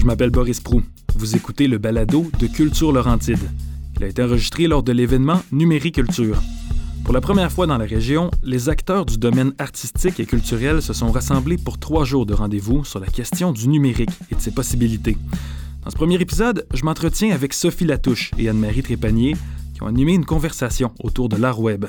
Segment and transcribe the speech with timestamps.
[0.00, 0.80] Je m'appelle Boris Prou.
[1.16, 3.50] Vous écoutez le balado de Culture Laurentide.
[3.96, 6.40] Il a été enregistré lors de l'événement Numériculture.
[7.04, 10.94] Pour la première fois dans la région, les acteurs du domaine artistique et culturel se
[10.94, 14.52] sont rassemblés pour trois jours de rendez-vous sur la question du numérique et de ses
[14.52, 15.18] possibilités.
[15.84, 19.36] Dans ce premier épisode, je m'entretiens avec Sophie Latouche et Anne-Marie Trépanier
[19.74, 21.84] qui ont animé une conversation autour de l'art web.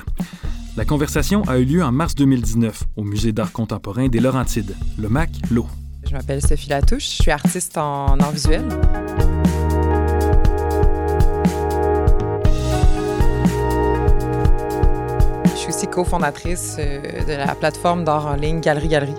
[0.76, 5.08] La conversation a eu lieu en mars 2019 au Musée d'art contemporain des Laurentides, le
[5.08, 5.66] MAC LO.
[6.12, 8.62] Je m'appelle Sophie Latouche, je suis artiste en art visuel.
[15.44, 19.14] Je suis aussi cofondatrice euh, de la plateforme d'art en ligne Galerie Galerie.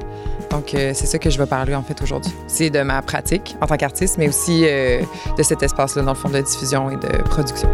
[0.52, 2.32] Donc, euh, c'est ça que je vais parler en fait aujourd'hui.
[2.46, 5.02] C'est de ma pratique en tant qu'artiste, mais aussi euh,
[5.36, 7.70] de cet espace-là dans le fond de diffusion et de production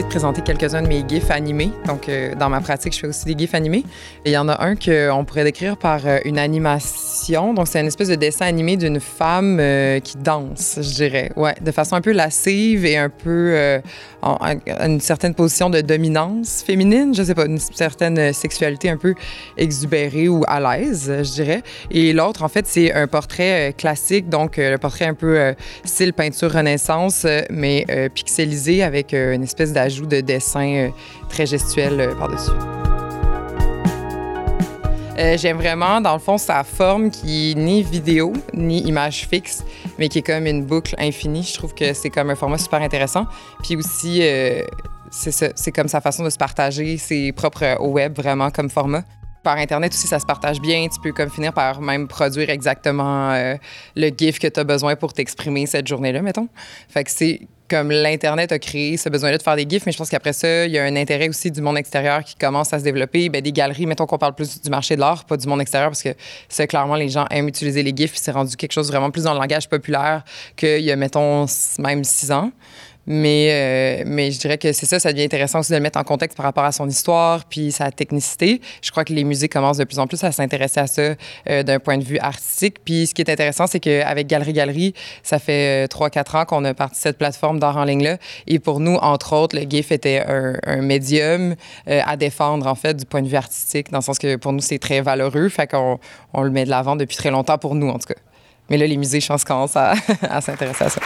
[0.00, 1.70] de présenter quelques-uns de mes gifs animés.
[1.86, 3.84] Donc, euh, dans ma pratique, je fais aussi des gifs animés.
[4.24, 7.52] Et il y en a un qu'on pourrait décrire par euh, une animation.
[7.52, 11.30] Donc, c'est une espèce de dessin animé d'une femme euh, qui danse, je dirais.
[11.36, 13.82] Ouais, de façon un peu lascive et un peu
[14.22, 17.14] en, une certaine position de dominance féminine.
[17.14, 19.14] Je sais pas, une certaine sexualité un peu
[19.58, 21.62] exubérée ou à l'aise, je dirais.
[21.90, 24.30] Et l'autre, en fait, c'est un portrait classique.
[24.30, 30.20] Donc, le portrait un peu style peinture renaissance, mais pixelisé avec une espèce d'ajout de
[30.20, 30.88] dessin euh,
[31.28, 32.52] très gestuel euh, par-dessus.
[35.18, 39.64] Euh, j'aime vraiment, dans le fond, sa forme qui n'est ni vidéo ni image fixe,
[39.98, 41.42] mais qui est comme une boucle infinie.
[41.42, 43.26] Je trouve que c'est comme un format super intéressant.
[43.62, 44.22] Puis aussi,
[45.10, 49.04] c'est comme sa façon de se partager, c'est propre au web vraiment comme format.
[49.42, 50.86] Par Internet aussi, ça se partage bien.
[50.88, 53.32] Tu peux comme finir par même produire exactement
[53.96, 56.48] le GIF que tu as besoin pour t'exprimer cette journée-là, mettons.
[56.88, 59.96] Fait que c'est comme l'Internet a créé ce besoin-là de faire des GIFs, mais je
[59.96, 62.78] pense qu'après ça, il y a un intérêt aussi du monde extérieur qui commence à
[62.78, 63.30] se développer.
[63.30, 65.88] Bien, des galeries, mettons qu'on parle plus du marché de l'art, pas du monde extérieur,
[65.88, 66.10] parce que
[66.50, 69.32] c'est clairement, les gens aiment utiliser les GIFs, c'est rendu quelque chose vraiment plus dans
[69.32, 70.22] le langage populaire
[70.54, 71.46] qu'il y a, mettons,
[71.78, 72.52] même six ans.
[73.06, 75.98] Mais, euh, mais je dirais que c'est ça, ça devient intéressant aussi de le mettre
[75.98, 78.60] en contexte par rapport à son histoire puis sa technicité.
[78.80, 81.02] Je crois que les musées commencent de plus en plus à s'intéresser à ça
[81.50, 82.76] euh, d'un point de vue artistique.
[82.84, 84.94] Puis ce qui est intéressant, c'est qu'avec Galerie Galerie,
[85.24, 88.18] ça fait 3-4 euh, ans qu'on a parti cette plateforme d'art en ligne-là.
[88.46, 91.56] Et pour nous, entre autres, le GIF était un, un médium
[91.86, 94.60] à défendre, en fait, du point de vue artistique, dans le sens que pour nous,
[94.60, 95.48] c'est très valeureux.
[95.48, 95.98] Fait qu'on
[96.32, 98.20] on le met de l'avant depuis très longtemps pour nous, en tout cas.
[98.70, 101.00] Mais là, les musées, je pense, commencent à, à s'intéresser à ça.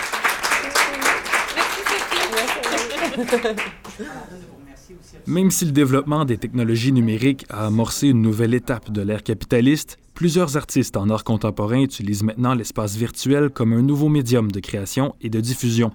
[5.26, 9.98] Même si le développement des technologies numériques a amorcé une nouvelle étape de l'ère capitaliste,
[10.14, 15.16] plusieurs artistes en art contemporain utilisent maintenant l'espace virtuel comme un nouveau médium de création
[15.20, 15.90] et de diffusion.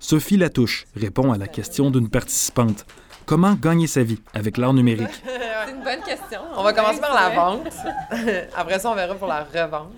[0.00, 2.86] Sophie Latouche répond à la question d'une participante.
[3.26, 5.08] Comment gagner sa vie avec l'art numérique?
[5.24, 6.40] C'est une bonne question.
[6.56, 7.68] On va commencer par la vente.
[8.56, 9.92] Après ça, on verra pour la revente.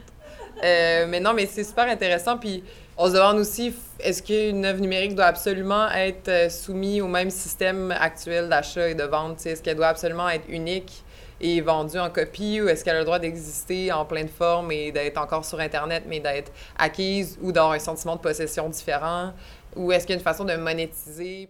[0.63, 2.37] Euh, mais non, mais c'est super intéressant.
[2.39, 2.63] Puis
[2.97, 7.31] on se demande aussi, est-ce qu'une œuvre numérique doit absolument être euh, soumise au même
[7.31, 9.45] système actuel d'achat et de vente?
[9.47, 11.03] Est-ce qu'elle doit absolument être unique
[11.41, 14.93] et vendue en copie ou est-ce qu'elle a le droit d'exister en pleine forme et
[14.93, 19.33] d'être encore sur Internet, mais d'être acquise ou d'avoir un sentiment de possession différent?
[19.77, 21.49] Ou est-ce qu'il y a une façon de monétiser?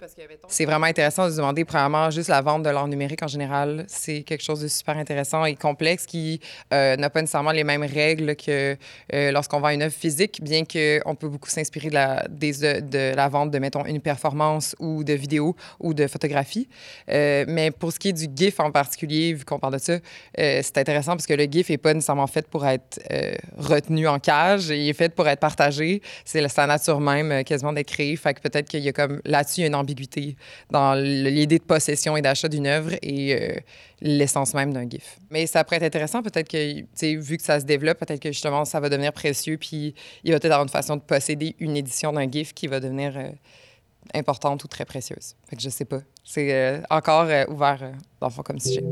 [0.49, 3.85] C'est vraiment intéressant de se demander, premièrement, juste la vente de l'art numérique en général.
[3.89, 6.41] C'est quelque chose de super intéressant et complexe qui
[6.73, 8.77] euh, n'a pas nécessairement les mêmes règles que
[9.15, 13.29] euh, lorsqu'on vend une œuvre physique, bien qu'on peut beaucoup s'inspirer de la, de la
[13.29, 16.69] vente de, mettons, une performance ou de vidéo ou de photographie.
[17.09, 19.99] Euh, mais pour ce qui est du GIF en particulier, vu qu'on parle de ça,
[20.37, 23.01] c'est intéressant parce que le GIF n'est pas nécessairement fait pour être
[23.57, 24.69] retenu en cage.
[24.69, 26.03] Il est fait pour être partagé.
[26.25, 29.67] C'est sa nature même quasiment d'être créé fait que peut-être qu'il y a comme là-dessus
[29.67, 30.37] une ambiguïté
[30.71, 33.55] dans l'idée de possession et d'achat d'une œuvre et euh,
[34.01, 35.19] l'essence même d'un GIF.
[35.31, 38.65] Mais ça pourrait être intéressant, peut-être que, vu que ça se développe, peut-être que justement
[38.65, 39.95] ça va devenir précieux, puis
[40.25, 43.17] il va peut-être avoir une façon de posséder une édition d'un GIF qui va devenir
[43.17, 43.31] euh,
[44.15, 45.35] importante ou très précieuse.
[45.49, 46.01] Fait que je sais pas.
[46.25, 48.85] C'est euh, encore ouvert dans le fond comme sujet.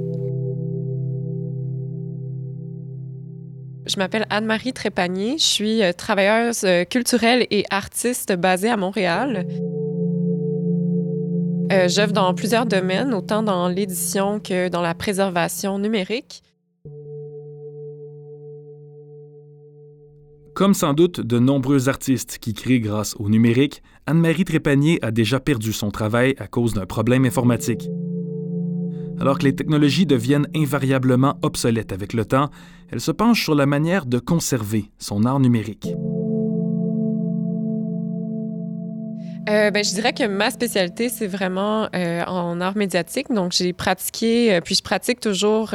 [3.89, 5.39] Je m'appelle Anne-Marie Trépanier.
[5.39, 9.47] Je suis euh, travailleuse euh, culturelle et artiste basée à Montréal.
[11.73, 16.43] Euh, J'œuvre dans plusieurs domaines, autant dans l'édition que dans la préservation numérique.
[20.55, 25.41] Comme sans doute de nombreux artistes qui créent grâce au numérique, Anne-Marie Trépanier a déjà
[25.41, 27.89] perdu son travail à cause d'un problème informatique.
[29.21, 32.51] Alors que les technologies deviennent invariablement obsolètes avec le temps,
[32.91, 35.89] elle se penche sur la manière de conserver son art numérique.
[39.49, 43.33] Euh, ben, je dirais que ma spécialité, c'est vraiment euh, en art médiatique.
[43.33, 45.75] Donc, j'ai pratiqué, euh, puis je pratique toujours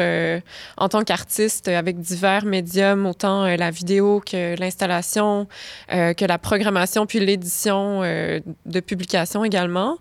[0.78, 5.48] en tant qu'artiste avec divers médiums, autant la vidéo que l'installation,
[5.90, 9.98] que la programmation, puis l'édition de publication également.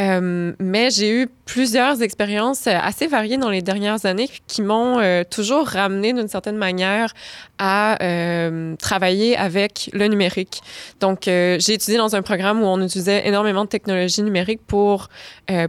[0.00, 5.24] Euh, mais j'ai eu plusieurs expériences assez variées dans les dernières années qui m'ont euh,
[5.28, 7.12] toujours ramené d'une certaine manière
[7.58, 10.62] à euh, travailler avec le numérique.
[11.00, 15.08] Donc, j'ai étudié dans un programme où on utilisait énormément de technologies numériques pour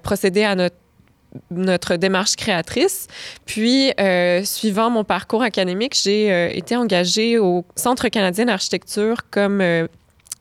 [0.04, 0.56] procéder à
[1.50, 3.08] notre démarche créatrice.
[3.46, 3.92] Puis,
[4.44, 9.62] suivant mon parcours académique, j'ai été engagée au Centre canadien d'architecture comme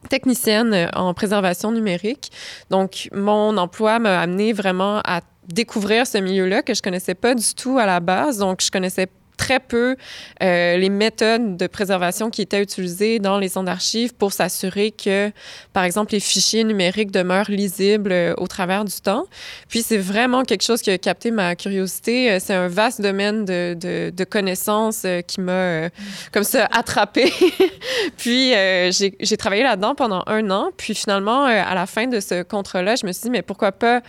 [0.08, 2.30] technicienne en préservation numérique.
[2.70, 7.54] Donc, mon emploi m'a amené vraiment à découvrir ce milieu-là que je connaissais pas du
[7.54, 8.38] tout à la base.
[8.38, 9.08] Donc, je connaissais
[9.40, 9.96] très peu
[10.42, 15.32] euh, les méthodes de préservation qui étaient utilisées dans les centres d'archives pour s'assurer que,
[15.72, 19.24] par exemple, les fichiers numériques demeurent lisibles euh, au travers du temps.
[19.70, 22.32] Puis c'est vraiment quelque chose qui a capté ma curiosité.
[22.32, 25.88] Euh, c'est un vaste domaine de, de, de connaissances qui m'a
[26.32, 27.32] comme ça attrapé.
[28.18, 28.52] puis
[28.90, 30.70] j'ai travaillé là-dedans pendant un an.
[30.76, 34.02] Puis finalement, à la fin de ce contrat-là, je me suis dit, mais pourquoi pas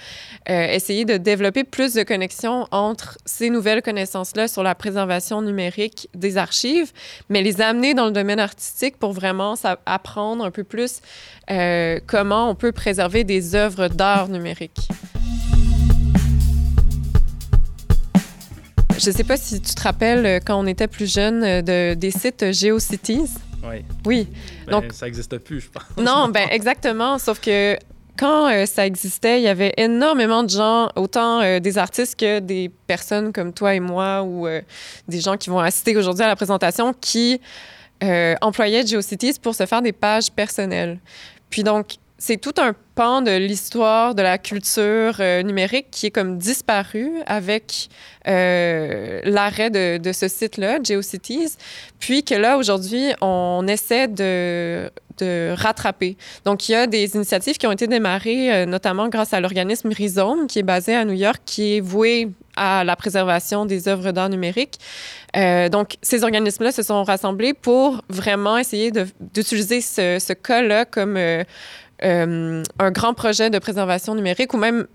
[0.47, 6.37] essayer de développer plus de connexions entre ces nouvelles connaissances-là sur la préservation numérique des
[6.37, 6.91] archives,
[7.29, 11.01] mais les amener dans le domaine artistique pour vraiment apprendre un peu plus
[11.49, 14.87] euh, comment on peut préserver des œuvres d'art numérique.
[18.97, 21.61] Je ne sais pas si tu te rappelles euh, quand on était plus jeune euh,
[21.61, 23.31] de, des sites GeoCities.
[23.63, 23.83] Oui.
[24.05, 24.27] Oui.
[24.67, 25.83] Ben, Donc, ça n'existe plus, je pense.
[25.97, 27.17] Non, ben exactement.
[27.17, 27.77] Sauf que
[28.17, 32.39] quand euh, ça existait, il y avait énormément de gens, autant euh, des artistes que
[32.39, 34.61] des personnes comme toi et moi ou euh,
[35.07, 37.39] des gens qui vont assister aujourd'hui à la présentation qui
[38.41, 40.97] employaient GeoCities pour se faire des pages personnelles.
[41.51, 46.37] Puis donc, c'est tout un de l'histoire de la culture euh, numérique qui est comme
[46.37, 47.89] disparu avec
[48.27, 51.55] euh, l'arrêt de, ce site-là, GeoCities,
[51.99, 56.15] puis que là, aujourd'hui, on essaie de, de, rattraper.
[56.45, 59.89] Donc, il y a des initiatives qui ont été démarrées, euh, notamment grâce à l'organisme
[59.91, 64.11] Rhizome, qui est basé à New York, qui est voué à la préservation des œuvres
[64.11, 64.77] d'art numérique.
[65.33, 68.91] Donc, ces organismes-là se sont rassemblés pour vraiment essayer
[69.33, 71.17] d'utiliser ce, ce cas-là comme
[72.01, 74.87] un grand projet de préservation numérique ou même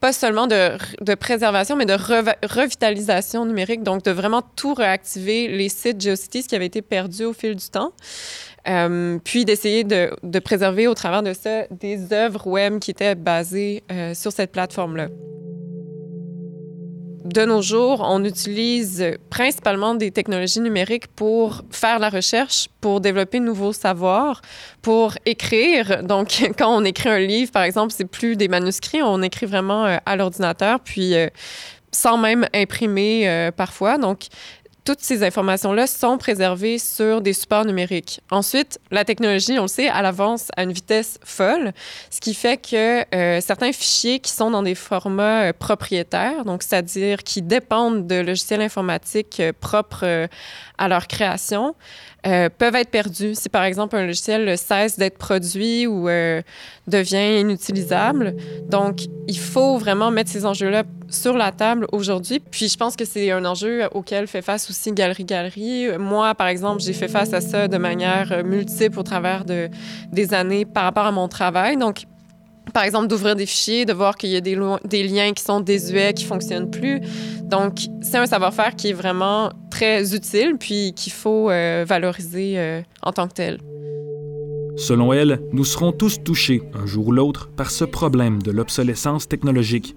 [0.00, 6.00] pas seulement de, préservation, mais de revitalisation numérique, donc de vraiment tout réactiver les sites
[6.00, 7.92] GeoCities qui avaient été perdus au fil du temps,
[8.68, 13.14] euh, puis d'essayer de, de, préserver au travers de ça des œuvres web qui étaient
[13.14, 15.08] basées euh, sur cette plateforme-là
[17.28, 23.38] de nos jours, on utilise principalement des technologies numériques pour faire la recherche, pour développer
[23.38, 24.40] de nouveaux savoirs,
[24.82, 26.02] pour écrire.
[26.02, 26.28] Donc,
[26.58, 29.98] quand on écrit un livre, par exemple, c'est plus des manuscrits, on écrit vraiment euh,
[30.06, 31.28] à l'ordinateur, puis euh,
[31.92, 33.98] sans même imprimer euh, parfois.
[33.98, 34.26] Donc,
[34.88, 38.22] toutes ces informations-là sont préservées sur des supports numériques.
[38.30, 41.72] Ensuite, la technologie, on le sait, elle avance à une vitesse folle,
[42.08, 46.62] ce qui fait que euh, certains fichiers qui sont dans des formats euh, propriétaires, donc
[46.62, 50.28] c'est-à-dire qui dépendent de logiciels informatiques euh, propres
[50.78, 51.74] à leur création,
[52.22, 56.08] peuvent être perdus si, par exemple, un logiciel cesse d'être produit ou
[56.86, 58.36] devient inutilisable.
[58.68, 62.40] Donc, il faut vraiment mettre ces enjeux-là sur la table aujourd'hui.
[62.40, 65.88] Puis, je pense que c'est un enjeu auquel fait face aussi Galerie Galerie.
[65.98, 69.68] Moi, par exemple, j'ai fait face à ça de manière multiple au travers de,
[70.12, 71.76] des années par rapport à mon travail.
[71.76, 72.04] Donc,
[72.72, 76.12] par exemple, d'ouvrir des fichiers, de voir qu'il y a des, liens qui sont désuets,
[76.12, 77.00] qui fonctionnent plus.
[77.42, 82.82] Donc, c'est un savoir-faire qui est vraiment très utile, puis qu'il faut euh, valoriser euh,
[83.02, 83.58] en tant que tel.
[84.76, 89.26] Selon elle, nous serons tous touchés, un jour ou l'autre, par ce problème de l'obsolescence
[89.26, 89.96] technologique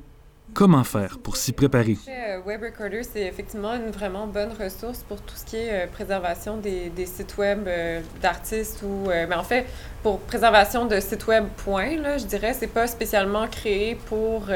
[0.53, 1.97] Comment faire pour s'y préparer?
[2.09, 5.87] Euh, Web Recorder, c'est effectivement une vraiment bonne ressource pour tout ce qui est euh,
[5.87, 9.65] préservation des, des, sites web euh, d'artistes ou, mais en fait,
[10.03, 14.47] pour préservation de sites web, point, là, je dirais, c'est pas spécialement créé pour,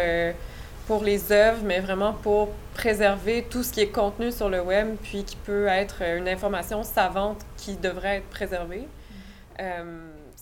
[0.87, 4.95] pour les œuvres, mais vraiment pour préserver tout ce qui est contenu sur le web,
[5.01, 8.87] puis qui peut être une information savante qui devrait être préservée.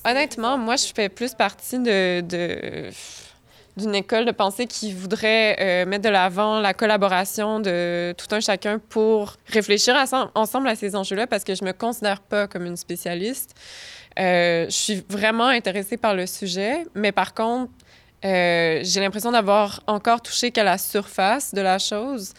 [0.05, 2.89] Honnêtement, moi, je fais plus partie de, de
[3.77, 8.39] d'une école de pensée qui voudrait euh, mettre de l'avant la collaboration de tout un
[8.39, 9.95] chacun pour réfléchir
[10.35, 13.55] ensemble à ces enjeux-là parce que je me considère pas comme une spécialiste.
[14.19, 17.71] Euh, je suis vraiment intéressée par le sujet, mais par contre,
[18.25, 22.33] euh, j'ai l'impression d'avoir encore touché qu'à la surface de la chose.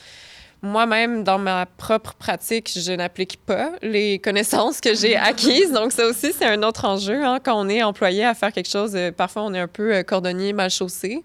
[0.64, 5.70] Moi-même, dans ma propre pratique, je n'applique pas les connaissances que j'ai acquises.
[5.72, 7.24] Donc, ça aussi, c'est un autre enjeu.
[7.24, 7.38] Hein.
[7.44, 10.02] Quand on est employé à faire quelque chose, euh, parfois, on est un peu euh,
[10.02, 11.22] cordonnier, mal chaussé.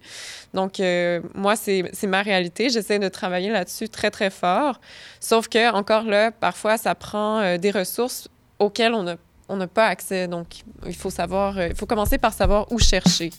[0.53, 2.69] Donc, euh, moi, c'est ma réalité.
[2.69, 4.79] J'essaie de travailler là-dessus très, très fort.
[5.19, 8.27] Sauf que, encore là, parfois, ça prend des ressources
[8.57, 9.15] auxquelles on n'a
[9.47, 10.27] on pas accès.
[10.27, 10.47] Donc,
[10.85, 13.31] il faut savoir, il faut commencer par savoir où chercher.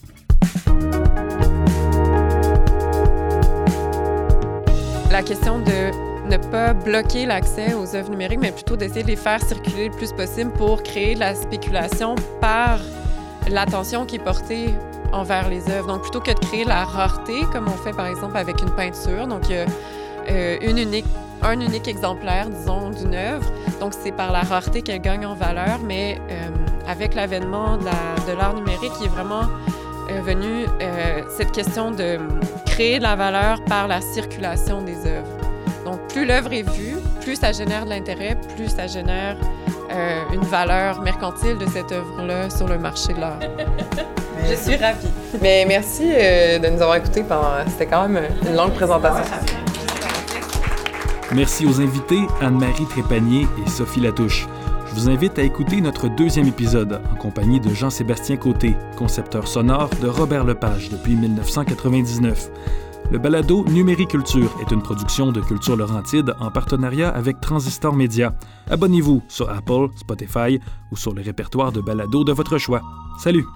[5.10, 9.16] La question de ne pas bloquer l'accès aux œuvres numériques, mais plutôt d'essayer de les
[9.16, 12.78] faire circuler le plus possible pour créer de la spéculation par
[13.48, 14.70] l'attention qui est portée
[15.12, 15.88] envers les œuvres.
[15.88, 19.26] Donc, plutôt que de créer la rareté, comme on fait par exemple avec une peinture,
[19.26, 19.66] donc il y a
[20.30, 21.04] euh,
[21.42, 23.50] un unique exemplaire, disons, d'une œuvre.
[23.80, 26.48] Donc, c'est par la rareté qu'elle gagne en valeur, mais euh,
[26.86, 29.42] avec l'avènement de l'art numérique, qui est vraiment
[30.10, 32.18] est venue euh, cette question de
[32.66, 35.28] créer de la valeur par la circulation des œuvres.
[35.84, 39.36] Donc, plus l'œuvre est vue, plus ça génère de l'intérêt, plus ça génère
[39.90, 43.38] euh, une valeur mercantile de cette œuvre-là sur le marché de l'art.
[44.48, 45.06] Je suis ravie.
[45.40, 47.64] Mais merci euh, de nous avoir écoutés pendant.
[47.68, 49.24] C'était quand même une longue présentation.
[51.32, 54.48] Merci aux invités Anne-Marie Trépanier et Sophie Latouche.
[54.90, 59.88] Je vous invite à écouter notre deuxième épisode en compagnie de Jean-Sébastien Côté, concepteur sonore
[60.02, 62.50] de Robert Lepage depuis 1999.
[63.12, 68.34] Le balado Numériculture est une production de Culture Laurentide en partenariat avec Transistor Média.
[68.68, 70.58] Abonnez-vous sur Apple, Spotify
[70.90, 72.82] ou sur le répertoire de balado de votre choix.
[73.20, 73.46] Salut!